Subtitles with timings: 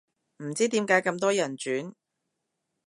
[0.43, 1.93] 唔知點解咁多人轉